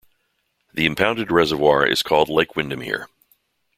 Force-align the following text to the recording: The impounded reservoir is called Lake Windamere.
The 0.73 0.87
impounded 0.87 1.31
reservoir 1.31 1.85
is 1.85 2.01
called 2.01 2.27
Lake 2.27 2.53
Windamere. 2.55 3.05